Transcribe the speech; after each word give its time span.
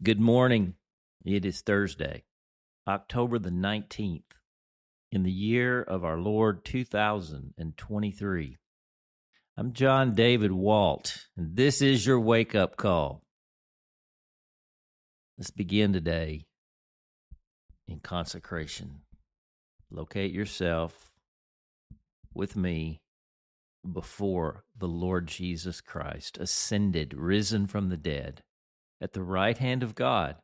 Good 0.00 0.20
morning. 0.20 0.74
It 1.24 1.44
is 1.44 1.60
Thursday, 1.60 2.22
October 2.86 3.40
the 3.40 3.50
19th, 3.50 4.22
in 5.10 5.24
the 5.24 5.32
year 5.32 5.82
of 5.82 6.04
our 6.04 6.18
Lord 6.18 6.64
2023. 6.64 8.58
I'm 9.56 9.72
John 9.72 10.14
David 10.14 10.52
Walt, 10.52 11.26
and 11.36 11.56
this 11.56 11.82
is 11.82 12.06
your 12.06 12.20
wake 12.20 12.54
up 12.54 12.76
call. 12.76 13.24
Let's 15.36 15.50
begin 15.50 15.92
today 15.92 16.42
in 17.88 17.98
consecration. 17.98 19.00
Locate 19.90 20.30
yourself 20.32 21.10
with 22.32 22.54
me 22.54 23.00
before 23.92 24.62
the 24.78 24.86
Lord 24.86 25.26
Jesus 25.26 25.80
Christ, 25.80 26.38
ascended, 26.38 27.14
risen 27.14 27.66
from 27.66 27.88
the 27.88 27.96
dead 27.96 28.44
at 29.00 29.12
the 29.12 29.22
right 29.22 29.56
hand 29.56 29.82
of 29.82 29.94
God. 29.94 30.36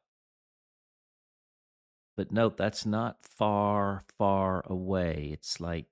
But 2.16 2.30
note, 2.30 2.56
that's 2.56 2.86
not 2.86 3.16
far, 3.22 4.04
far 4.16 4.62
away. 4.66 5.30
It's 5.32 5.60
like 5.60 5.86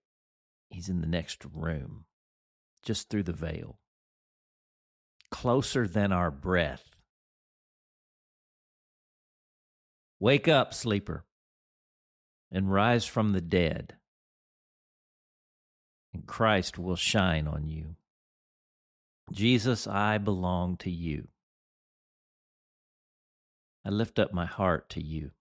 he's 0.70 0.88
in 0.88 1.00
the 1.00 1.06
next 1.06 1.44
room, 1.52 2.04
just 2.82 3.08
through 3.08 3.24
the 3.24 3.32
veil, 3.32 3.78
closer 5.30 5.88
than 5.88 6.12
our 6.12 6.30
breath. 6.30 6.84
Wake 10.20 10.46
up, 10.46 10.72
sleeper, 10.72 11.24
and 12.52 12.72
rise 12.72 13.04
from 13.04 13.32
the 13.32 13.40
dead, 13.40 13.96
and 16.14 16.24
Christ 16.26 16.78
will 16.78 16.94
shine 16.94 17.48
on 17.48 17.66
you. 17.66 17.96
Jesus, 19.32 19.88
I 19.88 20.18
belong 20.18 20.76
to 20.78 20.90
you. 20.90 21.26
I 23.84 23.90
lift 23.90 24.18
up 24.18 24.32
my 24.32 24.46
heart 24.46 24.88
to 24.90 25.02
you. 25.02 25.32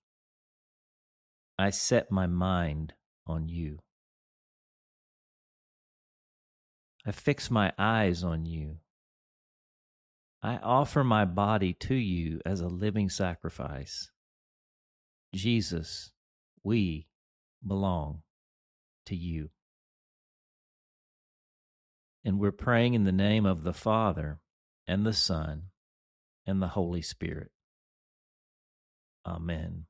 I 1.60 1.70
set 1.70 2.12
my 2.12 2.26
mind 2.26 2.94
on 3.28 3.48
you. 3.48 3.80
I 7.06 7.12
fix 7.12 7.52
my 7.52 7.72
eyes 7.78 8.24
on 8.24 8.46
you. 8.46 8.78
I 10.44 10.58
offer 10.58 11.04
my 11.04 11.26
body 11.26 11.74
to 11.74 11.96
you 11.96 12.42
as 12.46 12.62
a 12.62 12.68
living 12.68 13.10
sacrifice. 13.10 14.10
Jesus, 15.34 16.12
we 16.64 17.08
belong 17.66 18.24
to 19.06 19.16
you. 19.16 19.50
And 22.24 22.40
we're 22.40 22.52
praying 22.52 22.96
in 22.96 23.04
the 23.04 23.12
name 23.12 23.46
of 23.46 23.64
the 23.64 23.74
Father 23.74 24.40
and 24.88 25.06
the 25.06 25.14
Son 25.14 25.64
and 26.46 26.62
the 26.62 26.70
Holy 26.70 27.02
Spirit. 27.02 27.52
Amen. 29.26 29.86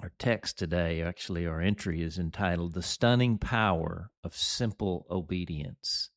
Our 0.00 0.12
text 0.18 0.58
today, 0.58 1.02
actually, 1.02 1.46
our 1.46 1.60
entry 1.60 2.02
is 2.02 2.18
entitled 2.18 2.72
The 2.72 2.82
Stunning 2.82 3.36
Power 3.36 4.10
of 4.24 4.34
Simple 4.34 5.06
Obedience. 5.10 6.10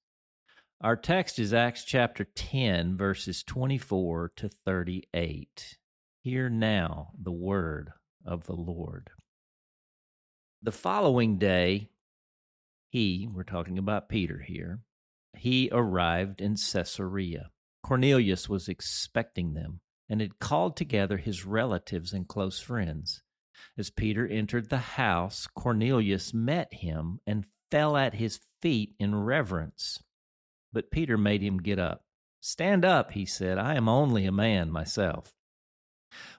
Our 0.80 0.96
text 0.96 1.38
is 1.40 1.54
Acts 1.54 1.84
chapter 1.84 2.24
10, 2.24 2.96
verses 2.96 3.44
24 3.44 4.32
to 4.38 4.50
38. 4.66 5.78
Hear 6.22 6.50
now 6.50 7.10
the 7.22 7.32
word 7.32 7.92
of 8.26 8.46
the 8.46 8.56
Lord. 8.56 9.10
The 10.62 10.72
following 10.72 11.38
day, 11.38 11.90
he, 12.90 13.28
we're 13.30 13.44
talking 13.44 13.78
about 13.78 14.08
Peter 14.08 14.40
here, 14.48 14.80
he 15.36 15.68
arrived 15.72 16.40
in 16.40 16.56
Caesarea. 16.56 17.50
Cornelius 17.84 18.48
was 18.48 18.70
expecting 18.70 19.56
them 19.56 19.82
and 20.10 20.22
had 20.22 20.40
called 20.40 20.76
together 20.76 21.18
his 21.18 21.46
relatives 21.46 22.14
and 22.14 22.28
close 22.28 22.60
friends. 22.60 23.24
As 23.78 23.90
Peter 23.90 24.28
entered 24.28 24.70
the 24.70 24.78
house, 24.78 25.48
Cornelius 25.48 26.34
met 26.34 26.74
him 26.74 27.20
and 27.26 27.48
fell 27.72 27.98
at 27.98 28.16
his 28.16 28.40
feet 28.62 28.96
in 29.00 29.16
reverence. 29.16 30.04
But 30.72 30.92
Peter 30.92 31.18
made 31.18 31.42
him 31.42 31.60
get 31.60 31.80
up. 31.80 32.06
Stand 32.40 32.84
up, 32.84 33.12
he 33.12 33.26
said. 33.26 33.58
I 33.58 33.76
am 33.76 33.88
only 33.88 34.26
a 34.26 34.32
man 34.32 34.70
myself. 34.72 35.34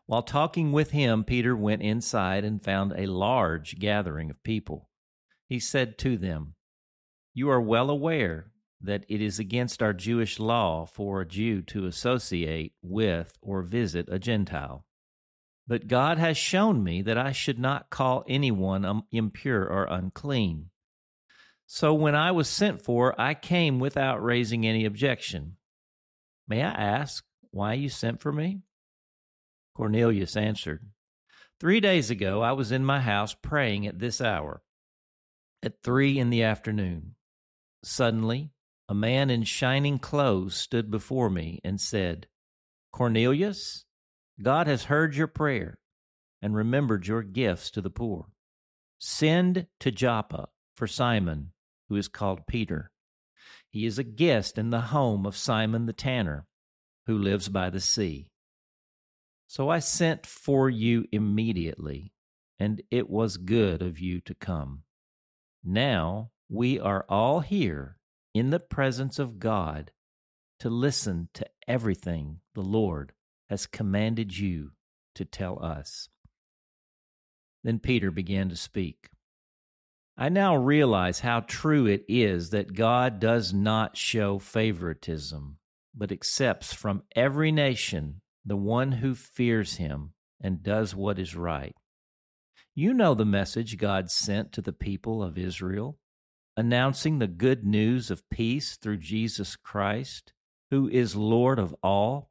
While 0.06 0.22
talking 0.22 0.70
with 0.70 0.90
him, 0.90 1.24
Peter 1.24 1.56
went 1.56 1.82
inside 1.82 2.44
and 2.44 2.62
found 2.62 2.92
a 2.92 3.06
large 3.06 3.78
gathering 3.78 4.30
of 4.30 4.42
people. 4.42 4.90
He 5.48 5.58
said 5.58 5.98
to 5.98 6.16
them, 6.16 6.54
You 7.32 7.48
are 7.50 7.60
well 7.60 7.90
aware 7.90 8.52
that 8.84 9.04
it 9.08 9.20
is 9.20 9.38
against 9.38 9.82
our 9.82 9.92
Jewish 9.92 10.38
law 10.38 10.84
for 10.84 11.20
a 11.20 11.26
Jew 11.26 11.62
to 11.62 11.86
associate 11.86 12.74
with 12.82 13.32
or 13.40 13.62
visit 13.62 14.08
a 14.10 14.18
Gentile. 14.18 14.84
But 15.66 15.88
God 15.88 16.18
has 16.18 16.36
shown 16.36 16.84
me 16.84 17.00
that 17.02 17.16
I 17.16 17.32
should 17.32 17.58
not 17.58 17.88
call 17.88 18.24
anyone 18.28 19.02
impure 19.10 19.64
or 19.64 19.84
unclean. 19.84 20.70
So 21.66 21.94
when 21.94 22.14
I 22.14 22.32
was 22.32 22.48
sent 22.48 22.82
for, 22.82 23.18
I 23.18 23.32
came 23.32 23.80
without 23.80 24.22
raising 24.22 24.66
any 24.66 24.84
objection. 24.84 25.56
May 26.46 26.62
I 26.62 26.70
ask 26.70 27.24
why 27.50 27.72
you 27.74 27.88
sent 27.88 28.20
for 28.20 28.32
me? 28.32 28.60
Cornelius 29.74 30.36
answered, 30.36 30.86
Three 31.58 31.80
days 31.80 32.10
ago 32.10 32.42
I 32.42 32.52
was 32.52 32.70
in 32.70 32.84
my 32.84 33.00
house 33.00 33.34
praying 33.34 33.86
at 33.86 33.98
this 33.98 34.20
hour, 34.20 34.62
at 35.62 35.82
three 35.82 36.18
in 36.18 36.28
the 36.28 36.42
afternoon. 36.42 37.14
Suddenly, 37.82 38.50
a 38.88 38.94
man 38.94 39.30
in 39.30 39.44
shining 39.44 39.98
clothes 39.98 40.54
stood 40.54 40.90
before 40.90 41.30
me 41.30 41.60
and 41.64 41.80
said, 41.80 42.26
Cornelius, 42.92 43.84
God 44.42 44.66
has 44.66 44.84
heard 44.84 45.16
your 45.16 45.26
prayer 45.26 45.78
and 46.42 46.54
remembered 46.54 47.06
your 47.06 47.22
gifts 47.22 47.70
to 47.70 47.80
the 47.80 47.90
poor. 47.90 48.26
Send 48.98 49.66
to 49.80 49.90
Joppa 49.90 50.48
for 50.74 50.86
Simon, 50.86 51.52
who 51.88 51.96
is 51.96 52.08
called 52.08 52.46
Peter. 52.46 52.90
He 53.70 53.86
is 53.86 53.98
a 53.98 54.04
guest 54.04 54.58
in 54.58 54.70
the 54.70 54.80
home 54.80 55.24
of 55.26 55.36
Simon 55.36 55.86
the 55.86 55.92
tanner, 55.92 56.46
who 57.06 57.18
lives 57.18 57.48
by 57.48 57.70
the 57.70 57.80
sea. 57.80 58.30
So 59.46 59.68
I 59.68 59.78
sent 59.78 60.26
for 60.26 60.68
you 60.68 61.06
immediately, 61.10 62.12
and 62.58 62.82
it 62.90 63.08
was 63.08 63.36
good 63.36 63.82
of 63.82 63.98
you 63.98 64.20
to 64.22 64.34
come. 64.34 64.82
Now 65.64 66.30
we 66.48 66.78
are 66.78 67.06
all 67.08 67.40
here 67.40 67.96
in 68.34 68.50
the 68.50 68.60
presence 68.60 69.18
of 69.18 69.38
God 69.38 69.92
to 70.58 70.68
listen 70.68 71.28
to 71.34 71.46
everything 71.68 72.40
the 72.54 72.62
Lord 72.62 73.12
has 73.48 73.66
commanded 73.66 74.36
you 74.36 74.72
to 75.14 75.24
tell 75.24 75.62
us. 75.64 76.08
Then 77.62 77.78
Peter 77.78 78.10
began 78.10 78.48
to 78.48 78.56
speak. 78.56 79.08
I 80.16 80.28
now 80.28 80.56
realize 80.56 81.20
how 81.20 81.40
true 81.40 81.86
it 81.86 82.04
is 82.08 82.50
that 82.50 82.74
God 82.74 83.18
does 83.18 83.52
not 83.52 83.96
show 83.96 84.38
favoritism, 84.38 85.58
but 85.94 86.12
accepts 86.12 86.72
from 86.72 87.02
every 87.16 87.50
nation 87.50 88.20
the 88.44 88.56
one 88.56 88.92
who 88.92 89.14
fears 89.14 89.76
him 89.76 90.12
and 90.40 90.62
does 90.62 90.94
what 90.94 91.18
is 91.18 91.34
right. 91.34 91.74
You 92.74 92.92
know 92.92 93.14
the 93.14 93.24
message 93.24 93.78
God 93.78 94.10
sent 94.10 94.52
to 94.52 94.62
the 94.62 94.72
people 94.72 95.22
of 95.22 95.38
Israel 95.38 95.98
announcing 96.56 97.18
the 97.18 97.26
good 97.26 97.64
news 97.64 98.10
of 98.10 98.28
peace 98.30 98.76
through 98.76 98.98
Jesus 98.98 99.56
Christ, 99.56 100.32
who 100.70 100.88
is 100.88 101.16
Lord 101.16 101.58
of 101.58 101.74
all. 101.82 102.30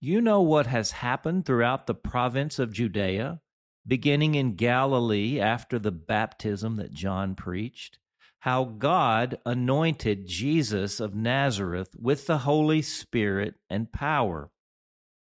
You 0.00 0.20
know 0.20 0.40
what 0.40 0.66
has 0.66 0.92
happened 0.92 1.46
throughout 1.46 1.86
the 1.86 1.94
province 1.94 2.58
of 2.58 2.72
Judea, 2.72 3.40
beginning 3.86 4.34
in 4.34 4.54
Galilee 4.54 5.40
after 5.40 5.78
the 5.78 5.92
baptism 5.92 6.76
that 6.76 6.92
John 6.92 7.34
preached, 7.34 7.98
how 8.40 8.64
God 8.64 9.38
anointed 9.44 10.26
Jesus 10.26 11.00
of 11.00 11.14
Nazareth 11.14 11.96
with 11.98 12.26
the 12.26 12.38
Holy 12.38 12.82
Spirit 12.82 13.54
and 13.68 13.92
power, 13.92 14.50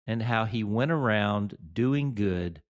and 0.06 0.22
how 0.22 0.44
he 0.44 0.64
went 0.64 0.90
around 0.90 1.56
doing 1.72 2.14
good 2.14 2.62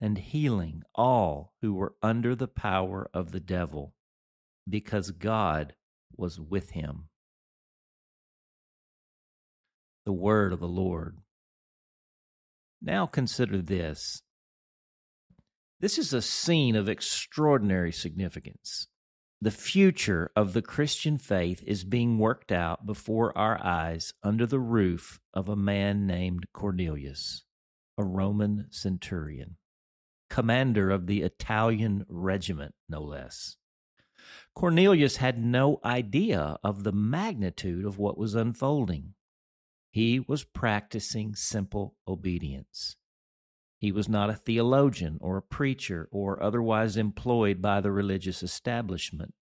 and 0.00 0.18
healing 0.18 0.82
all 0.94 1.54
who 1.62 1.72
were 1.72 1.94
under 2.02 2.34
the 2.34 2.48
power 2.48 3.08
of 3.14 3.32
the 3.32 3.40
devil 3.40 3.95
because 4.68 5.10
God 5.10 5.74
was 6.16 6.40
with 6.40 6.70
him. 6.70 7.08
The 10.04 10.12
word 10.12 10.52
of 10.52 10.60
the 10.60 10.68
Lord. 10.68 11.18
Now 12.80 13.06
consider 13.06 13.60
this. 13.60 14.22
This 15.80 15.98
is 15.98 16.12
a 16.12 16.22
scene 16.22 16.76
of 16.76 16.88
extraordinary 16.88 17.92
significance. 17.92 18.88
The 19.40 19.50
future 19.50 20.30
of 20.34 20.54
the 20.54 20.62
Christian 20.62 21.18
faith 21.18 21.62
is 21.66 21.84
being 21.84 22.18
worked 22.18 22.50
out 22.50 22.86
before 22.86 23.36
our 23.36 23.62
eyes 23.62 24.14
under 24.22 24.46
the 24.46 24.58
roof 24.58 25.20
of 25.34 25.48
a 25.48 25.56
man 25.56 26.06
named 26.06 26.46
Cornelius, 26.54 27.44
a 27.98 28.04
Roman 28.04 28.68
centurion, 28.70 29.56
commander 30.30 30.90
of 30.90 31.06
the 31.06 31.22
Italian 31.22 32.06
regiment, 32.08 32.74
no 32.88 33.02
less. 33.02 33.56
Cornelius 34.54 35.16
had 35.16 35.38
no 35.38 35.80
idea 35.84 36.58
of 36.64 36.82
the 36.82 36.92
magnitude 36.92 37.84
of 37.84 37.98
what 37.98 38.18
was 38.18 38.34
unfolding. 38.34 39.14
He 39.90 40.20
was 40.20 40.44
practicing 40.44 41.34
simple 41.34 41.94
obedience. 42.06 42.96
He 43.78 43.92
was 43.92 44.08
not 44.08 44.30
a 44.30 44.34
theologian 44.34 45.18
or 45.20 45.36
a 45.36 45.42
preacher 45.42 46.08
or 46.10 46.42
otherwise 46.42 46.96
employed 46.96 47.60
by 47.60 47.80
the 47.80 47.90
religious 47.90 48.42
establishment. 48.42 49.34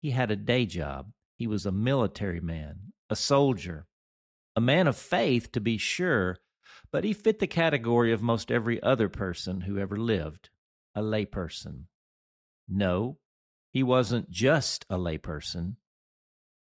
He 0.00 0.10
had 0.10 0.30
a 0.30 0.36
day 0.36 0.66
job. 0.66 1.12
He 1.36 1.46
was 1.46 1.64
a 1.64 1.72
military 1.72 2.40
man, 2.40 2.92
a 3.08 3.16
soldier, 3.16 3.86
a 4.54 4.60
man 4.60 4.86
of 4.86 4.96
faith, 4.96 5.52
to 5.52 5.60
be 5.60 5.78
sure, 5.78 6.38
but 6.90 7.04
he 7.04 7.12
fit 7.12 7.38
the 7.38 7.46
category 7.46 8.12
of 8.12 8.22
most 8.22 8.50
every 8.50 8.82
other 8.82 9.08
person 9.08 9.62
who 9.62 9.78
ever 9.78 9.96
lived 9.96 10.50
a 10.94 11.00
layperson. 11.00 11.84
No, 12.68 13.18
he 13.72 13.82
wasn't 13.82 14.30
just 14.30 14.84
a 14.90 14.98
layperson, 14.98 15.76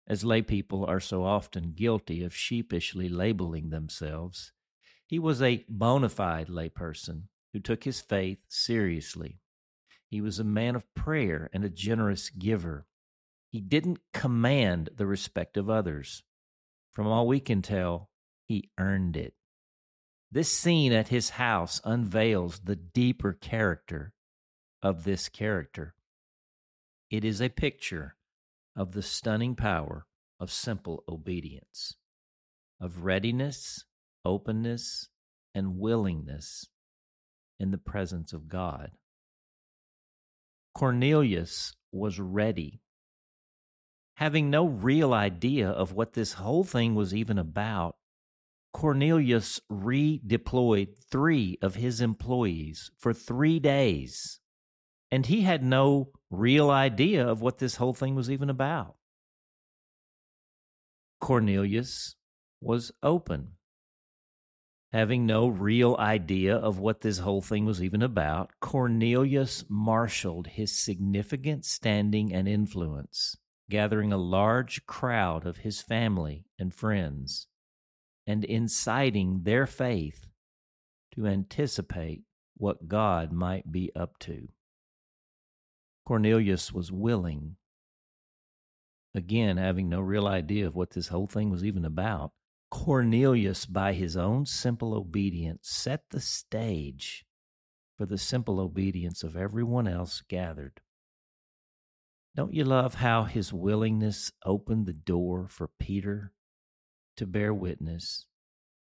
as 0.07 0.25
laypeople 0.25 0.87
are 0.87 1.01
so 1.01 1.25
often 1.25 1.73
guilty 1.73 2.23
of 2.23 2.37
sheepishly 2.37 3.09
labeling 3.09 3.71
themselves. 3.71 4.53
He 5.07 5.19
was 5.19 5.41
a 5.41 5.65
bona 5.69 6.11
fide 6.11 6.49
layperson 6.49 7.25
who 7.53 7.61
took 7.61 7.85
his 7.85 8.03
faith 8.03 8.39
seriously. 8.49 9.41
He 10.11 10.21
was 10.21 10.39
a 10.39 10.45
man 10.45 10.77
of 10.77 10.93
prayer 10.95 11.49
and 11.53 11.65
a 11.65 11.71
generous 11.71 12.29
giver. 12.29 12.87
He 13.51 13.61
didn't 13.61 14.01
command 14.13 14.91
the 14.95 15.07
respect 15.07 15.57
of 15.57 15.71
others. 15.71 16.23
From 16.93 17.07
all 17.07 17.27
we 17.27 17.41
can 17.41 17.63
tell, 17.63 18.11
he 18.47 18.71
earned 18.79 19.17
it. 19.17 19.35
This 20.31 20.53
scene 20.53 20.93
at 20.93 21.09
his 21.09 21.31
house 21.31 21.81
unveils 21.85 22.61
the 22.61 22.77
deeper 22.77 23.33
character 23.33 24.13
of 24.83 25.05
this 25.05 25.31
character. 25.31 25.95
It 27.11 27.25
is 27.25 27.41
a 27.41 27.49
picture 27.49 28.17
of 28.77 28.93
the 28.93 29.03
stunning 29.03 29.57
power 29.57 30.07
of 30.39 30.53
simple 30.53 31.05
obedience, 31.09 31.95
of 32.81 33.05
readiness, 33.05 33.85
openness, 34.25 35.09
and 35.55 35.79
willingness 35.79 36.69
in 37.59 37.71
the 37.71 37.79
presence 37.79 38.33
of 38.33 38.49
God. 38.49 38.93
Cornelius 40.75 41.75
was 41.91 42.21
ready. 42.21 42.83
Having 44.17 44.51
no 44.51 44.67
real 44.67 45.15
idea 45.15 45.69
of 45.71 45.93
what 45.93 46.13
this 46.13 46.35
whole 46.35 46.63
thing 46.63 46.95
was 46.95 47.15
even 47.15 47.39
about, 47.39 47.97
Cornelius 48.75 49.61
redeployed 49.73 50.95
three 51.11 51.59
of 51.63 51.77
his 51.77 52.01
employees 52.01 52.91
for 52.99 53.15
three 53.15 53.59
days. 53.59 54.41
And 55.11 55.27
he 55.27 55.43
had 55.43 55.63
no 55.63 56.11
real 56.31 56.71
idea 56.71 57.27
of 57.27 57.41
what 57.41 57.59
this 57.59 57.77
whole 57.77 57.95
thing 57.95 58.15
was 58.15 58.31
even 58.31 58.51
about. 58.51 58.97
Cornelius 61.21 62.15
was 62.61 62.93
open. 63.03 63.53
Having 64.93 65.27
no 65.27 65.49
real 65.49 65.97
idea 65.99 66.57
of 66.57 66.79
what 66.79 67.03
this 67.03 67.19
whole 67.19 67.43
thing 67.43 67.67
was 67.67 67.83
even 67.83 68.03
about, 68.03 68.51
Cornelius 68.61 69.65
marshaled 69.69 70.47
his 70.47 70.73
significant 70.73 71.65
standing 71.67 72.33
and 72.33 72.49
influence, 72.49 73.37
gathering 73.69 74.13
a 74.13 74.17
large 74.17 74.87
crowd 74.87 75.47
of 75.47 75.59
his 75.59 75.83
family 75.83 76.47
and 76.59 76.73
friends 76.73 77.49
and 78.27 78.45
inciting 78.45 79.43
their 79.43 79.67
faith 79.67 80.27
to 81.15 81.27
anticipate 81.27 82.23
what 82.57 82.89
God 82.89 83.33
might 83.33 83.73
be 83.73 83.91
up 83.97 84.19
to. 84.21 84.49
Cornelius 86.09 86.73
was 86.73 86.91
willing, 86.91 87.57
again, 89.15 89.59
having 89.59 89.91
no 89.91 90.01
real 90.01 90.27
idea 90.27 90.67
of 90.67 90.75
what 90.75 90.93
this 90.93 91.09
whole 91.09 91.27
thing 91.27 91.51
was 91.51 91.63
even 91.63 91.85
about. 91.85 92.33
Cornelius, 92.71 93.67
by 93.67 93.93
his 93.93 94.17
own 94.17 94.47
simple 94.47 94.95
obedience, 94.95 95.69
set 95.69 96.05
the 96.09 96.21
stage 96.23 97.27
for 97.99 98.07
the 98.07 98.17
simple 98.17 98.59
obedience 98.59 99.23
of 99.23 99.37
everyone 99.37 99.87
else 99.87 100.23
gathered. 100.27 100.81
Don't 102.35 102.55
you 102.55 102.65
love 102.65 102.95
how 102.95 103.25
his 103.25 103.53
willingness 103.53 104.33
opened 104.47 104.87
the 104.87 104.95
door 104.95 105.47
for 105.47 105.69
Peter 105.79 106.33
to 107.19 107.27
bear 107.27 107.53
witness 107.53 108.25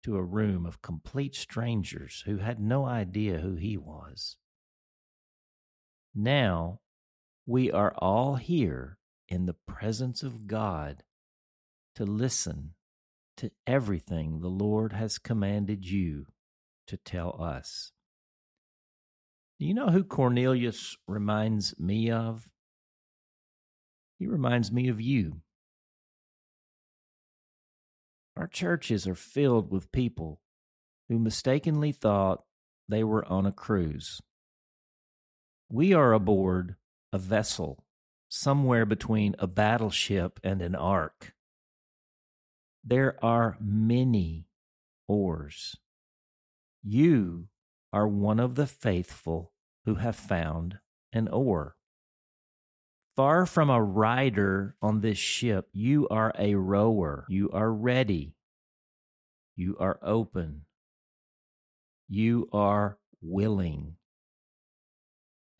to 0.02 0.16
a 0.16 0.22
room 0.24 0.66
of 0.66 0.82
complete 0.82 1.36
strangers 1.36 2.24
who 2.26 2.38
had 2.38 2.58
no 2.58 2.84
idea 2.84 3.38
who 3.38 3.54
he 3.54 3.76
was. 3.76 4.36
Now 6.12 6.80
we 7.46 7.70
are 7.70 7.94
all 7.98 8.36
here 8.36 8.98
in 9.28 9.46
the 9.46 9.56
presence 9.66 10.22
of 10.22 10.46
God 10.46 11.02
to 11.94 12.04
listen 12.04 12.74
to 13.36 13.50
everything 13.66 14.40
the 14.40 14.48
Lord 14.48 14.92
has 14.92 15.18
commanded 15.18 15.88
you 15.88 16.26
to 16.86 16.96
tell 16.96 17.40
us. 17.40 17.92
Do 19.58 19.66
you 19.66 19.74
know 19.74 19.88
who 19.88 20.04
Cornelius 20.04 20.96
reminds 21.06 21.78
me 21.78 22.10
of? 22.10 22.48
He 24.18 24.26
reminds 24.26 24.72
me 24.72 24.88
of 24.88 25.00
you. 25.00 25.40
Our 28.36 28.46
churches 28.46 29.06
are 29.06 29.14
filled 29.14 29.70
with 29.70 29.92
people 29.92 30.40
who 31.08 31.18
mistakenly 31.18 31.92
thought 31.92 32.44
they 32.88 33.04
were 33.04 33.24
on 33.26 33.46
a 33.46 33.52
cruise. 33.52 34.20
We 35.68 35.92
are 35.92 36.12
aboard 36.12 36.76
a 37.14 37.18
vessel 37.18 37.84
somewhere 38.28 38.84
between 38.84 39.36
a 39.38 39.46
battleship 39.46 40.40
and 40.42 40.60
an 40.60 40.74
ark. 40.74 41.32
There 42.82 43.16
are 43.24 43.56
many 43.60 44.48
oars. 45.06 45.76
You 46.82 47.46
are 47.92 48.08
one 48.08 48.40
of 48.40 48.56
the 48.56 48.66
faithful 48.66 49.52
who 49.84 49.94
have 49.94 50.16
found 50.16 50.78
an 51.12 51.28
oar. 51.28 51.76
Far 53.14 53.46
from 53.46 53.70
a 53.70 53.80
rider 53.80 54.74
on 54.82 55.00
this 55.00 55.16
ship, 55.16 55.68
you 55.72 56.08
are 56.08 56.32
a 56.36 56.56
rower. 56.56 57.26
You 57.28 57.48
are 57.52 57.72
ready. 57.72 58.34
You 59.54 59.76
are 59.78 60.00
open. 60.02 60.62
You 62.08 62.48
are 62.52 62.98
willing. 63.22 63.98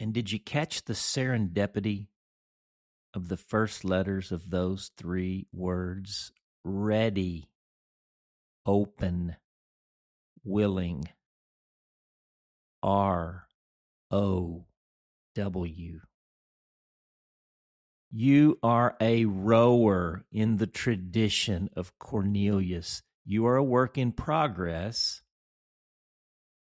And 0.05 0.13
did 0.13 0.31
you 0.31 0.39
catch 0.39 0.85
the 0.85 0.93
serendipity 0.93 2.09
of 3.15 3.29
the 3.29 3.39
first 3.39 3.87
letters 3.87 4.33
of 4.33 4.51
those 4.51 4.91
three 4.99 5.47
words? 5.51 6.31
Ready, 6.63 7.49
open, 8.67 9.37
willing. 10.45 11.09
R 12.83 13.47
O 14.11 14.67
W. 15.37 16.01
You 18.13 18.59
are 18.63 18.97
a 19.01 19.25
rower 19.25 20.27
in 20.31 20.59
the 20.59 20.67
tradition 20.67 21.71
of 21.75 21.99
Cornelius. 21.99 23.01
You 23.25 23.47
are 23.47 23.57
a 23.57 23.65
work 23.65 23.97
in 23.97 24.13
progress, 24.13 25.23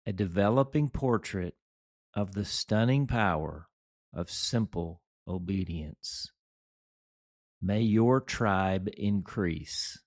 a 0.07 0.13
developing 0.13 0.89
portrait 0.89 1.57
of 2.15 2.33
the 2.33 2.45
stunning 2.45 3.07
power 3.07 3.69
of 4.13 4.31
simple 4.31 5.03
obedience. 5.27 6.31
May 7.61 7.81
your 7.81 8.21
tribe 8.21 8.89
increase. 8.97 9.99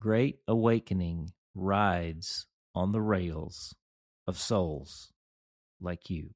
Great 0.00 0.40
awakening 0.46 1.30
rides 1.54 2.46
on 2.74 2.92
the 2.92 3.00
rails 3.00 3.74
of 4.26 4.38
souls 4.38 5.12
like 5.80 6.10
you. 6.10 6.34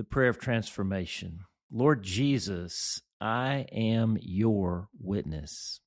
the 0.00 0.04
prayer 0.04 0.30
of 0.30 0.38
transformation. 0.38 1.40
Lord 1.70 2.02
Jesus, 2.02 3.02
I 3.20 3.66
am 3.70 4.16
your 4.22 4.88
witness. 4.98 5.80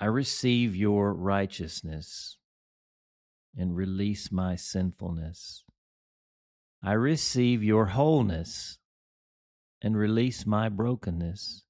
I 0.00 0.06
receive 0.06 0.74
your 0.74 1.12
righteousness 1.12 2.38
and 3.56 3.76
release 3.76 4.30
my 4.30 4.56
sinfulness. 4.56 5.64
I 6.82 6.92
receive 6.92 7.62
your 7.62 7.86
wholeness 7.86 8.78
and 9.82 9.96
release 9.96 10.46
my 10.46 10.68
brokenness. 10.68 11.64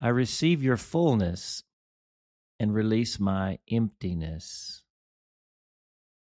I 0.00 0.08
receive 0.08 0.62
your 0.62 0.76
fullness 0.76 1.64
and 2.58 2.74
release 2.74 3.18
my 3.18 3.58
emptiness. 3.70 4.82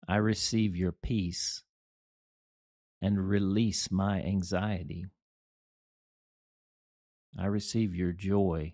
I 0.08 0.18
receive 0.18 0.76
your 0.76 0.92
peace 0.92 1.64
and 3.02 3.30
release 3.30 3.92
my 3.92 4.22
anxiety. 4.22 5.06
I 7.38 7.46
receive 7.46 7.96
your 7.96 8.12
joy 8.12 8.74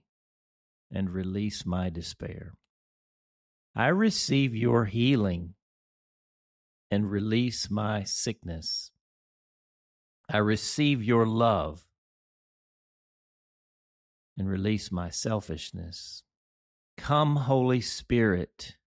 and 0.91 1.09
release 1.09 1.65
my 1.65 1.89
despair. 1.89 2.55
I 3.75 3.87
receive 3.87 4.55
your 4.55 4.85
healing 4.85 5.53
and 6.91 7.09
release 7.09 7.69
my 7.69 8.03
sickness. 8.03 8.91
I 10.29 10.37
receive 10.37 11.03
your 11.03 11.25
love 11.25 11.85
and 14.37 14.49
release 14.49 14.91
my 14.91 15.09
selfishness. 15.09 16.23
Come, 16.97 17.35
Holy 17.35 17.81
Spirit, 17.81 18.77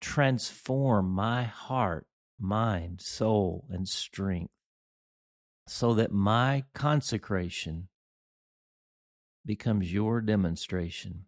transform 0.00 1.10
my 1.10 1.44
heart, 1.44 2.06
mind, 2.38 3.00
soul, 3.00 3.66
and 3.70 3.88
strength 3.88 4.52
so 5.66 5.94
that 5.94 6.12
my 6.12 6.64
consecration 6.74 7.88
becomes 9.44 9.92
your 9.92 10.20
demonstration, 10.20 11.24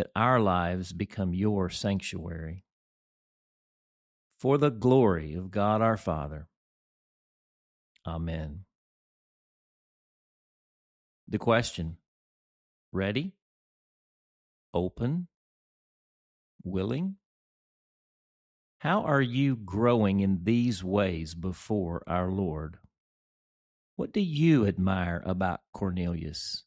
that 0.00 0.10
our 0.16 0.40
lives 0.40 0.94
become 0.94 1.34
your 1.34 1.68
sanctuary. 1.68 2.64
For 4.38 4.56
the 4.56 4.70
glory 4.70 5.34
of 5.34 5.50
God 5.50 5.82
our 5.82 5.98
Father. 5.98 6.48
Amen. 8.06 8.64
The 11.28 11.36
question 11.36 11.98
ready, 12.90 13.34
open, 14.72 15.28
willing? 16.64 17.16
How 18.78 19.02
are 19.02 19.20
you 19.20 19.54
growing 19.54 20.20
in 20.20 20.44
these 20.44 20.82
ways 20.82 21.34
before 21.34 22.02
our 22.06 22.30
Lord? 22.30 22.78
What 23.96 24.14
do 24.14 24.20
you 24.20 24.66
admire 24.66 25.22
about 25.26 25.60
Cornelius? 25.74 26.64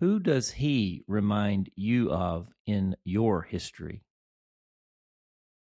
Who 0.00 0.18
does 0.18 0.50
he 0.50 1.04
remind 1.06 1.70
you 1.76 2.10
of 2.10 2.48
in 2.66 2.96
your 3.04 3.42
history, 3.42 4.02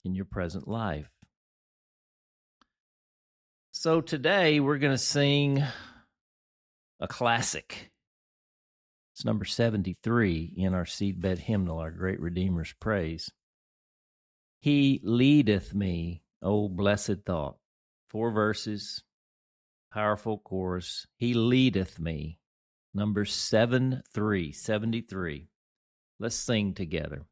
in 0.04 0.14
your 0.14 0.26
present 0.26 0.68
life? 0.68 1.08
So 3.72 4.00
today 4.00 4.60
we're 4.60 4.78
going 4.78 4.92
to 4.94 4.98
sing 4.98 5.62
a 7.00 7.08
classic. 7.08 7.90
It's 9.14 9.24
number 9.24 9.44
73 9.44 10.54
in 10.56 10.74
our 10.74 10.84
seedbed 10.84 11.38
hymnal, 11.38 11.78
our 11.78 11.90
great 11.90 12.20
Redeemer's 12.20 12.74
praise. 12.80 13.30
He 14.60 15.00
leadeth 15.02 15.74
me, 15.74 16.22
O 16.42 16.68
blessed 16.68 17.24
thought. 17.24 17.56
Four 18.10 18.30
verses, 18.30 19.02
powerful 19.92 20.38
chorus. 20.38 21.06
He 21.16 21.34
leadeth 21.34 21.98
me. 21.98 22.38
Number 22.94 23.24
7 23.24 24.02
3, 24.12 24.52
73. 24.52 25.48
Let's 26.18 26.36
sing 26.36 26.74
together. 26.74 27.26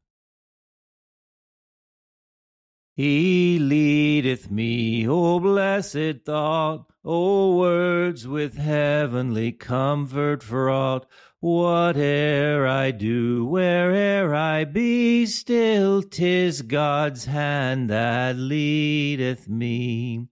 He 2.97 3.59
leadeth 3.59 4.49
me, 4.49 5.07
O 5.07 5.39
blessed 5.39 6.25
thought, 6.25 6.87
O 7.05 7.55
words 7.55 8.27
with 8.27 8.57
heavenly 8.57 9.51
comfort 9.51 10.41
fraught. 10.41 11.05
Whate'er 11.39 12.65
I 12.65 12.89
do, 12.89 13.45
where'er 13.45 14.33
I 14.33 14.65
be, 14.65 15.27
still 15.27 16.01
'tis 16.01 16.63
God's 16.63 17.25
hand 17.25 17.91
that 17.91 18.35
leadeth 18.35 19.47
me. 19.47 20.27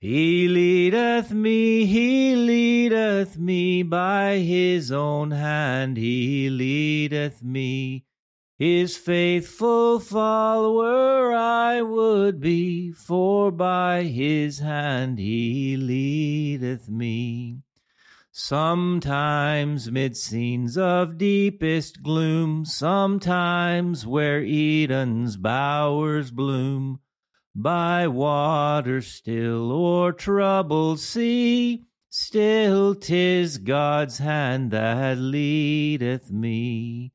He 0.00 0.48
leadeth 0.48 1.30
me, 1.30 1.84
he 1.84 2.34
leadeth 2.34 3.36
me, 3.36 3.82
by 3.82 4.38
his 4.38 4.90
own 4.90 5.30
hand 5.30 5.98
he 5.98 6.48
leadeth 6.48 7.42
me. 7.42 8.06
His 8.56 8.96
faithful 8.96 10.00
follower 10.00 11.34
I 11.34 11.82
would 11.82 12.40
be, 12.40 12.92
for 12.92 13.50
by 13.50 14.04
his 14.04 14.60
hand 14.60 15.18
he 15.18 15.76
leadeth 15.76 16.88
me. 16.88 17.58
Sometimes 18.32 19.90
mid 19.90 20.16
scenes 20.16 20.78
of 20.78 21.18
deepest 21.18 22.02
gloom, 22.02 22.64
sometimes 22.64 24.06
where 24.06 24.42
Eden's 24.42 25.36
bowers 25.36 26.30
bloom, 26.30 27.00
by 27.54 28.06
water 28.06 29.00
still 29.00 29.72
or 29.72 30.12
troubled 30.12 31.00
sea, 31.00 31.84
still 32.08 32.94
'tis 32.94 33.58
God's 33.58 34.18
hand 34.18 34.70
that 34.70 35.18
leadeth 35.18 36.30
me. 36.30 37.12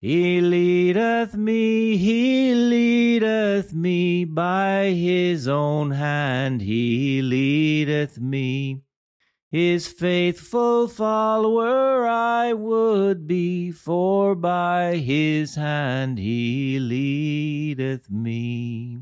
He 0.00 0.40
leadeth 0.40 1.34
me, 1.34 1.98
he 1.98 2.54
leadeth 2.54 3.74
me, 3.74 4.24
by 4.24 4.92
his 4.92 5.46
own 5.46 5.90
hand 5.90 6.62
he 6.62 7.20
leadeth 7.20 8.18
me. 8.18 8.80
His 9.50 9.88
faithful 9.88 10.88
follower 10.88 12.06
I 12.06 12.54
would 12.54 13.26
be, 13.26 13.72
for 13.72 14.34
by 14.34 14.96
his 14.96 15.56
hand 15.56 16.18
he 16.18 16.78
leadeth 16.78 18.08
me. 18.08 19.00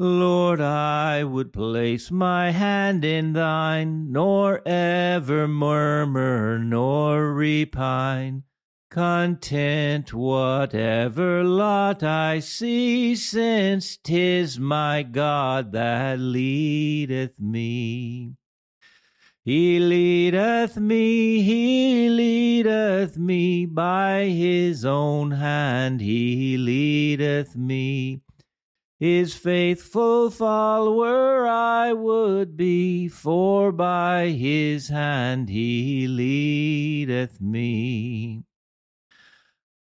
Lord, 0.00 0.60
I 0.60 1.24
would 1.24 1.52
place 1.52 2.08
my 2.12 2.52
hand 2.52 3.04
in 3.04 3.32
thine, 3.32 4.12
nor 4.12 4.62
ever 4.64 5.48
murmur 5.48 6.60
nor 6.60 7.34
repine. 7.34 8.44
Content 8.90 10.14
whatever 10.14 11.42
lot 11.42 12.04
I 12.04 12.38
see, 12.38 13.16
since 13.16 13.96
'tis 13.96 14.60
my 14.60 15.02
God 15.02 15.72
that 15.72 16.20
leadeth 16.20 17.40
me. 17.40 18.34
He 19.44 19.80
leadeth 19.80 20.76
me, 20.76 21.42
he 21.42 22.08
leadeth 22.08 23.18
me, 23.18 23.66
by 23.66 24.26
his 24.26 24.84
own 24.84 25.32
hand 25.32 26.00
he 26.00 26.56
leadeth 26.56 27.56
me. 27.56 28.22
His 28.98 29.34
faithful 29.34 30.28
follower 30.28 31.46
I 31.46 31.92
would 31.92 32.56
be, 32.56 33.06
for 33.06 33.70
by 33.70 34.30
his 34.30 34.88
hand 34.88 35.48
he 35.48 36.08
leadeth 36.08 37.40
me. 37.40 38.42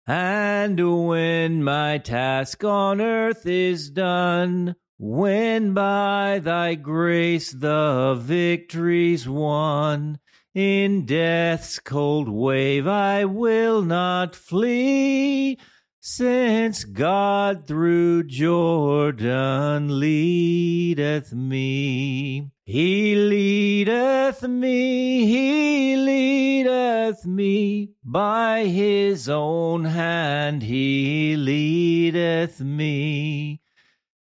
And 0.07 1.07
when 1.09 1.65
my 1.65 1.99
task 1.99 2.63
on 2.63 3.01
earth 3.01 3.45
is 3.45 3.91
done, 3.91 4.77
when 4.99 5.75
by 5.75 6.41
thy 6.41 6.77
grace 6.77 7.51
the 7.51 8.17
victory's 8.21 9.29
won, 9.29 10.21
in 10.55 11.07
death's 11.07 11.81
cold 11.81 12.29
wave 12.29 12.87
I 12.87 13.25
will 13.25 13.83
not 13.83 14.37
flee, 14.37 15.59
since 16.05 16.83
God 16.83 17.65
through 17.69 18.25
Jordan 18.25 20.01
leadeth 20.01 21.33
me. 21.33 22.51
He 22.65 23.15
leadeth 23.15 24.43
me, 24.43 25.25
he 25.27 25.97
leadeth 25.97 27.25
me, 27.25 27.91
by 28.03 28.65
his 28.65 29.29
own 29.29 29.85
hand 29.85 30.65
he 30.65 31.37
leadeth 31.37 32.61
me. 32.61 33.62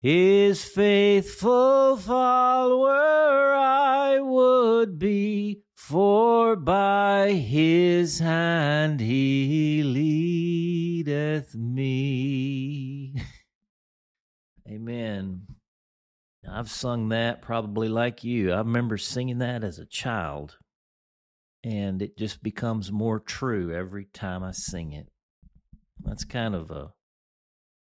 His 0.01 0.63
faithful 0.63 1.97
follower 1.97 3.53
I 3.53 4.21
would 4.21 4.97
be, 4.97 5.63
for 5.75 6.55
by 6.55 7.33
his 7.33 8.19
hand 8.19 9.01
he 9.01 9.83
leadeth 9.83 11.53
me. 11.53 13.13
Amen. 14.69 15.41
I've 16.49 16.71
sung 16.71 17.09
that 17.09 17.41
probably 17.41 17.89
like 17.89 18.23
you. 18.23 18.53
I 18.53 18.59
remember 18.59 18.97
singing 18.97 19.39
that 19.39 19.65
as 19.65 19.79
a 19.79 19.85
child, 19.85 20.55
and 21.61 22.01
it 22.01 22.17
just 22.17 22.41
becomes 22.41 22.89
more 22.89 23.19
true 23.19 23.75
every 23.75 24.05
time 24.05 24.45
I 24.45 24.51
sing 24.51 24.93
it. 24.93 25.09
That's 25.99 26.23
kind 26.23 26.55
of 26.55 26.71
a 26.71 26.93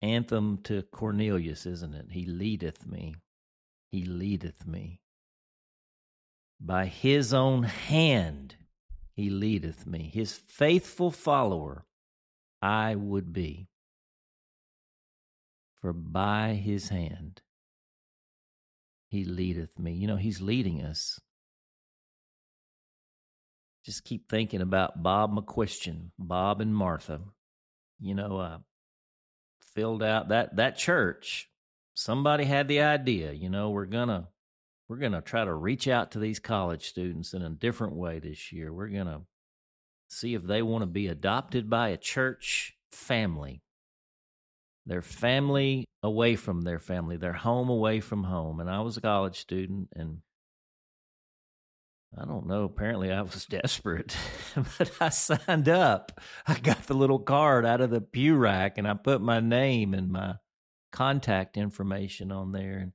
anthem 0.03 0.57
to 0.63 0.83
Cornelius, 0.83 1.65
isn't 1.65 1.95
it? 1.95 2.07
He 2.11 2.25
leadeth 2.25 2.85
me. 2.85 3.15
He 3.89 4.03
leadeth 4.03 4.67
me. 4.67 4.99
By 6.59 6.85
his 6.85 7.33
own 7.33 7.63
hand 7.63 8.55
he 9.13 9.29
leadeth 9.29 9.87
me. 9.87 10.11
His 10.13 10.33
faithful 10.33 11.09
follower 11.09 11.85
I 12.61 12.95
would 12.95 13.31
be. 13.33 13.67
For 15.81 15.93
by 15.93 16.53
his 16.53 16.89
hand 16.89 17.41
he 19.09 19.23
leadeth 19.23 19.77
me. 19.79 19.93
You 19.93 20.07
know, 20.07 20.15
he's 20.17 20.41
leading 20.41 20.81
us. 20.81 21.19
Just 23.85 24.05
keep 24.05 24.29
thinking 24.29 24.61
about 24.61 25.03
Bob 25.03 25.35
McQuestion, 25.35 26.11
Bob 26.17 26.61
and 26.61 26.73
Martha. 26.73 27.19
You 27.99 28.15
know, 28.15 28.37
uh, 28.37 28.57
filled 29.75 30.03
out 30.03 30.29
that 30.29 30.55
that 30.55 30.77
church. 30.77 31.49
Somebody 31.95 32.45
had 32.45 32.67
the 32.67 32.81
idea, 32.81 33.33
you 33.33 33.49
know, 33.49 33.69
we're 33.69 33.85
gonna 33.85 34.29
we're 34.87 35.09
to 35.09 35.21
try 35.21 35.45
to 35.45 35.53
reach 35.53 35.87
out 35.87 36.11
to 36.11 36.19
these 36.19 36.39
college 36.39 36.87
students 36.87 37.33
in 37.33 37.41
a 37.41 37.49
different 37.49 37.95
way 37.95 38.19
this 38.19 38.51
year. 38.51 38.73
We're 38.73 38.89
to 38.89 39.21
see 40.09 40.35
if 40.35 40.43
they 40.43 40.61
want 40.61 40.83
to 40.83 40.87
be 40.87 41.07
adopted 41.07 41.69
by 41.69 41.89
a 41.89 41.97
church 41.97 42.75
family. 42.91 43.61
Their 44.85 45.01
family 45.01 45.85
away 46.03 46.35
from 46.35 46.61
their 46.61 46.79
family, 46.79 47.17
their 47.17 47.33
home 47.33 47.69
away 47.69 48.01
from 48.01 48.25
home. 48.25 48.59
And 48.59 48.69
I 48.69 48.81
was 48.81 48.97
a 48.97 49.01
college 49.01 49.39
student 49.39 49.89
and 49.95 50.19
I 52.15 52.25
don't 52.25 52.45
know. 52.45 52.65
Apparently, 52.65 53.11
I 53.11 53.21
was 53.21 53.45
desperate, 53.49 54.15
but 54.77 54.91
I 54.99 55.09
signed 55.09 55.69
up. 55.69 56.19
I 56.45 56.59
got 56.59 56.72
the 56.87 56.93
little 56.93 57.19
card 57.19 57.65
out 57.65 57.81
of 57.81 57.89
the 57.89 58.01
pew 58.01 58.35
rack 58.35 58.77
and 58.77 58.87
I 58.87 58.93
put 58.93 59.21
my 59.21 59.39
name 59.39 59.93
and 59.93 60.11
my 60.11 60.35
contact 60.91 61.57
information 61.57 62.31
on 62.31 62.51
there. 62.51 62.77
And 62.77 62.91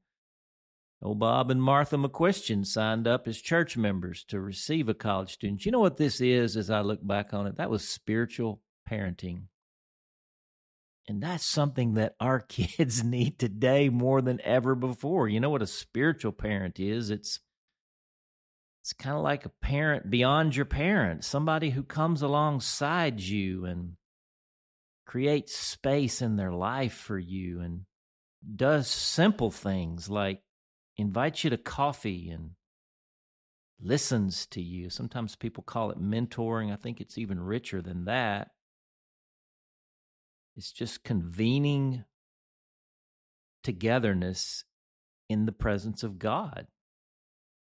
old 1.03 1.19
Bob 1.19 1.51
and 1.51 1.63
Martha 1.63 1.97
McQuestion 1.97 2.67
signed 2.67 3.07
up 3.07 3.29
as 3.29 3.41
church 3.41 3.77
members 3.77 4.25
to 4.25 4.41
receive 4.41 4.89
a 4.89 4.95
college 4.95 5.33
student. 5.33 5.67
You 5.67 5.73
know 5.73 5.81
what 5.81 5.97
this 5.97 6.21
is 6.21 6.57
as 6.57 6.71
I 6.71 6.81
look 6.81 7.07
back 7.07 7.35
on 7.35 7.47
it? 7.47 7.57
That 7.57 7.71
was 7.71 7.87
spiritual 7.87 8.63
parenting. 8.89 9.43
And 11.09 11.23
that's 11.23 11.45
something 11.45 11.95
that 11.95 12.15
our 12.21 12.41
kids 12.49 13.03
need 13.03 13.39
today 13.39 13.89
more 13.89 14.21
than 14.21 14.41
ever 14.43 14.75
before. 14.75 15.29
You 15.29 15.41
know 15.41 15.51
what 15.51 15.63
a 15.63 15.67
spiritual 15.67 16.33
parent 16.33 16.79
is? 16.79 17.11
It's 17.11 17.41
it's 18.89 18.95
kind 18.95 19.15
of 19.15 19.23
like 19.23 19.45
a 19.45 19.51
parent 19.51 20.09
beyond 20.09 20.57
your 20.57 20.65
parent, 20.65 21.23
somebody 21.23 21.69
who 21.69 21.83
comes 21.83 22.23
alongside 22.23 23.21
you 23.21 23.67
and 23.67 23.99
creates 25.07 25.55
space 25.55 26.23
in 26.23 26.37
their 26.37 26.53
life 26.53 26.95
for 26.95 27.19
you 27.19 27.61
and 27.61 27.83
does 28.57 28.89
simple 28.89 29.51
things 29.51 30.09
like 30.09 30.41
invites 30.97 31.45
you 31.45 31.51
to 31.51 31.59
coffee 31.59 32.31
and 32.31 32.53
listens 33.79 34.47
to 34.47 34.63
you. 34.63 34.89
Sometimes 34.89 35.37
people 35.37 35.63
call 35.63 35.91
it 35.91 36.01
mentoring. 36.01 36.73
I 36.73 36.77
think 36.77 36.99
it's 37.03 37.19
even 37.19 37.41
richer 37.41 37.83
than 37.83 38.07
that. 38.07 38.53
It's 40.57 40.73
just 40.73 41.05
convening 41.05 42.07
togetherness 43.63 44.65
in 45.29 45.45
the 45.45 45.53
presence 45.53 46.03
of 46.03 46.19
God. 46.19 46.69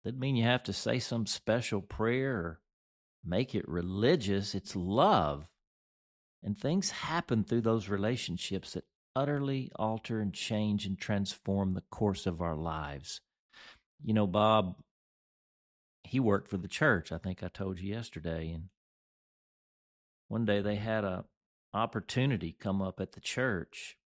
Doesn't 0.04 0.20
mean 0.20 0.36
you 0.36 0.44
have 0.44 0.62
to 0.64 0.72
say 0.72 0.98
some 0.98 1.26
special 1.26 1.80
prayer 1.80 2.36
or 2.36 2.60
make 3.24 3.54
it 3.54 3.66
religious. 3.66 4.54
It's 4.54 4.76
love. 4.76 5.48
And 6.42 6.58
things 6.58 6.90
happen 6.90 7.42
through 7.42 7.62
those 7.62 7.88
relationships 7.88 8.72
that 8.72 8.84
utterly 9.16 9.70
alter 9.76 10.20
and 10.20 10.34
change 10.34 10.84
and 10.84 10.98
transform 10.98 11.72
the 11.72 11.84
course 11.90 12.26
of 12.26 12.42
our 12.42 12.56
lives. 12.56 13.22
You 14.02 14.12
know, 14.12 14.26
Bob, 14.26 14.76
he 16.02 16.20
worked 16.20 16.48
for 16.48 16.58
the 16.58 16.68
church. 16.68 17.10
I 17.10 17.18
think 17.18 17.42
I 17.42 17.48
told 17.48 17.80
you 17.80 17.94
yesterday. 17.94 18.50
And 18.50 18.68
one 20.28 20.44
day 20.44 20.60
they 20.60 20.76
had 20.76 21.04
a 21.04 21.24
opportunity 21.72 22.54
come 22.58 22.82
up 22.82 23.00
at 23.00 23.12
the 23.12 23.20
church. 23.20 23.96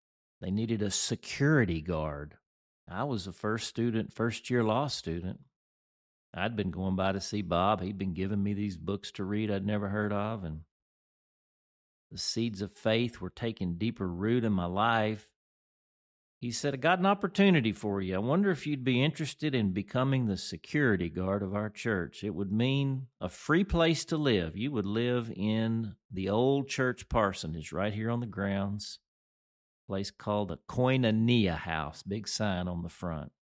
They 0.40 0.52
needed 0.52 0.80
a 0.80 0.92
security 0.92 1.80
guard. 1.80 2.34
I 2.88 3.02
was 3.04 3.26
a 3.26 3.32
first 3.32 3.66
student, 3.66 4.12
first 4.12 4.48
year 4.48 4.62
law 4.62 4.86
student. 4.86 5.40
I'd 6.34 6.56
been 6.56 6.70
going 6.70 6.96
by 6.96 7.12
to 7.12 7.20
see 7.20 7.42
Bob. 7.42 7.80
He'd 7.80 7.98
been 7.98 8.14
giving 8.14 8.42
me 8.42 8.54
these 8.54 8.76
books 8.76 9.10
to 9.12 9.24
read 9.24 9.50
I'd 9.50 9.66
never 9.66 9.88
heard 9.88 10.12
of, 10.12 10.44
and 10.44 10.60
the 12.10 12.18
seeds 12.18 12.62
of 12.62 12.72
faith 12.72 13.20
were 13.20 13.30
taking 13.30 13.78
deeper 13.78 14.06
root 14.06 14.44
in 14.44 14.52
my 14.52 14.66
life. 14.66 15.28
He 16.40 16.52
said, 16.52 16.74
I 16.74 16.76
got 16.76 17.00
an 17.00 17.06
opportunity 17.06 17.72
for 17.72 18.00
you. 18.00 18.14
I 18.14 18.18
wonder 18.18 18.50
if 18.50 18.64
you'd 18.66 18.84
be 18.84 19.02
interested 19.02 19.56
in 19.56 19.72
becoming 19.72 20.26
the 20.26 20.36
security 20.36 21.08
guard 21.08 21.42
of 21.42 21.52
our 21.52 21.68
church. 21.68 22.22
It 22.22 22.34
would 22.34 22.52
mean 22.52 23.08
a 23.20 23.28
free 23.28 23.64
place 23.64 24.04
to 24.06 24.16
live. 24.16 24.56
You 24.56 24.70
would 24.70 24.86
live 24.86 25.32
in 25.34 25.96
the 26.12 26.28
old 26.28 26.68
church 26.68 27.08
parsonage 27.08 27.72
right 27.72 27.92
here 27.92 28.08
on 28.08 28.20
the 28.20 28.26
grounds, 28.26 29.00
place 29.88 30.12
called 30.12 30.48
the 30.48 30.58
Koinonia 30.68 31.56
House, 31.56 32.04
big 32.04 32.28
sign 32.28 32.68
on 32.68 32.82
the 32.82 32.88
front 32.88 33.32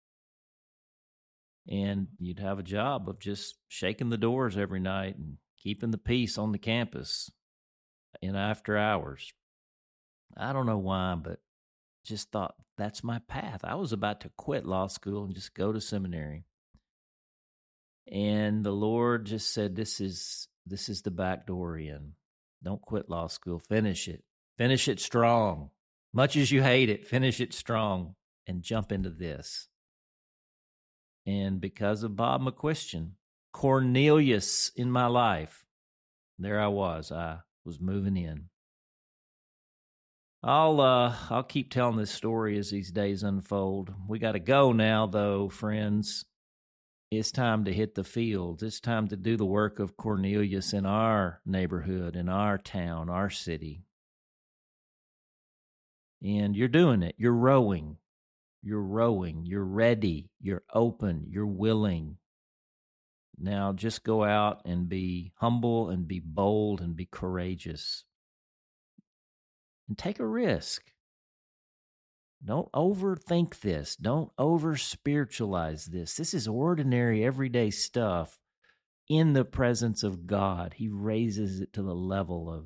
and 1.69 2.09
you'd 2.19 2.39
have 2.39 2.59
a 2.59 2.65
job 2.65 3.09
of 3.09 3.19
just 3.19 3.57
shaking 3.69 4.11
the 4.11 4.19
doors 4.19 4.57
every 4.57 4.81
night 4.81 5.17
and 5.17 5.39
keeping 5.59 5.91
the 5.91 5.99
peace 5.99 6.39
on 6.39 6.53
the 6.53 6.59
campus 6.59 7.31
in 8.23 8.37
after 8.37 8.77
hours. 8.77 9.33
I 10.37 10.53
don't 10.53 10.67
know 10.67 10.79
why, 10.79 11.15
but 11.17 11.41
just 12.05 12.31
thought 12.31 12.55
that's 12.79 13.03
my 13.03 13.21
path. 13.29 13.61
I 13.65 13.75
was 13.75 13.93
about 13.93 14.21
to 14.21 14.31
quit 14.37 14.65
law 14.65 14.87
school 14.87 15.25
and 15.25 15.35
just 15.35 15.55
go 15.55 15.73
to 15.73 15.81
seminary. 15.81 16.45
And 18.11 18.65
the 18.65 18.73
Lord 18.73 19.27
just 19.27 19.53
said, 19.53 19.75
This 19.75 20.01
is 20.01 20.49
this 20.65 20.89
is 20.89 21.03
the 21.03 21.11
back 21.11 21.47
door 21.47 21.77
in. 21.79 22.13
Don't 22.63 22.83
quit 22.83 23.09
law 23.09 23.27
school. 23.27 23.61
Finish 23.69 24.09
it. 24.09 24.25
Finish 24.59 24.89
it 24.89 25.01
strong. 25.01 25.71
Much 26.13 26.37
as 26.37 26.51
you 26.51 26.63
hate 26.63 26.89
it, 26.89 27.07
finish 27.07 27.41
it 27.41 27.53
strong 27.53 28.15
and 28.47 28.63
jump 28.63 28.91
into 28.91 29.11
this. 29.11 29.69
And 31.27 31.61
because 31.61 32.03
of 32.03 32.17
Bob 32.17 32.43
McQuestion, 32.43 33.13
Cornelius 33.53 34.71
in 34.77 34.91
my 34.91 35.07
life, 35.07 35.65
there 36.39 36.61
I 36.61 36.69
was. 36.69 37.11
I 37.11 37.39
was 37.65 37.81
moving 37.81 38.17
in. 38.17 38.49
I'll 40.43 40.81
uh 40.81 41.17
I'll 41.29 41.43
keep 41.43 41.73
telling 41.73 41.97
this 41.97 42.11
story 42.13 42.57
as 42.57 42.71
these 42.71 42.93
days 42.93 43.25
unfold. 43.25 43.93
We 44.07 44.21
got 44.21 44.33
to 44.33 44.39
go 44.39 44.73
now 44.73 45.07
though, 45.07 45.49
friends. 45.49 46.25
It's 47.11 47.33
time 47.33 47.65
to 47.65 47.73
hit 47.73 47.95
the 47.95 48.05
fields. 48.05 48.63
It's 48.63 48.81
time 48.81 49.09
to 49.09 49.17
do 49.17 49.37
the 49.37 49.45
work 49.45 49.79
of 49.79 49.97
Cornelius 49.97 50.73
in 50.73 50.87
our 50.87 51.41
neighborhood, 51.47 52.15
in 52.15 52.29
our 52.29 52.59
town, 52.59 53.09
our 53.09 53.31
city. 53.31 53.85
And 56.23 56.57
you're 56.57 56.69
doing 56.69 57.03
it. 57.03 57.15
You're 57.17 57.33
rowing. 57.33 57.99
You're 58.67 58.83
rowing, 58.83 59.47
you're 59.47 59.65
ready, 59.65 60.29
you're 60.41 60.65
open, 60.75 61.27
you're 61.29 61.47
willing. 61.47 62.17
Now 63.39 63.73
just 63.73 64.03
go 64.03 64.25
out 64.25 64.63
and 64.65 64.89
be 64.89 65.31
humble 65.37 65.89
and 65.89 66.09
be 66.09 66.19
bold 66.19 66.81
and 66.81 66.97
be 66.97 67.07
courageous. 67.07 68.03
And 69.87 69.97
take 69.97 70.19
a 70.19 70.27
risk. 70.27 70.83
Don't 72.45 72.69
overthink 72.73 73.61
this. 73.61 73.95
Don't 73.95 74.33
over 74.37 74.77
spiritualize 74.77 75.85
this. 75.85 76.17
This 76.17 76.35
is 76.35 76.49
ordinary, 76.49 77.25
everyday 77.25 77.71
stuff 77.71 78.37
in 79.09 79.33
the 79.33 79.45
presence 79.45 80.03
of 80.03 80.27
God. 80.27 80.75
He 80.75 80.89
raises 80.89 81.61
it 81.61 81.73
to 81.75 81.83
the 81.85 81.95
level 81.95 82.53
of 82.53 82.65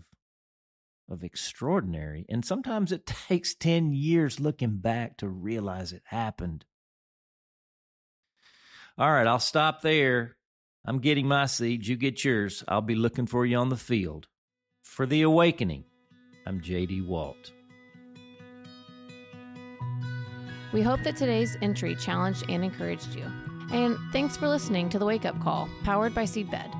of 1.11 1.25
extraordinary. 1.25 2.25
And 2.29 2.45
sometimes 2.45 2.93
it 2.93 3.07
takes 3.29 3.55
10 3.55 3.93
years 3.93 4.41
looking 4.41 4.79
back 4.79 5.17
to 5.19 5.29
realize 5.29 5.93
it 5.93 6.03
happened. 6.07 6.65
All 8.99 9.11
right, 9.11 9.27
I'll 9.27 9.39
stop 9.39 9.83
there. 9.83 10.37
I'm 10.85 10.99
getting 10.99 11.27
my 11.27 11.47
seeds. 11.47 11.89
You 11.89 11.97
get 11.97 12.25
yours. 12.25 12.65
I'll 12.69 12.81
be 12.81 12.95
looking 12.95 13.27
for 13.27 13.45
you 13.45 13.57
on 13.59 13.69
the 13.69 13.77
field. 13.77 14.29
For 14.83 15.07
the 15.07 15.23
awakening, 15.23 15.85
I'm 16.47 16.61
JD 16.61 17.07
Walt. 17.07 17.53
We 20.73 20.83
hope 20.83 21.03
that 21.03 21.17
today's 21.17 21.57
entry 21.63 21.97
challenged 21.97 22.45
and 22.49 22.65
encouraged 22.65 23.15
you. 23.15 23.25
And 23.73 23.99
thanks 24.13 24.37
for 24.37 24.49
listening 24.49 24.89
to 24.91 24.99
the 24.99 25.07
Wake 25.07 25.25
Up 25.25 25.41
Call, 25.41 25.69
powered 25.85 26.15
by 26.15 26.25
Seedbed. 26.25 26.80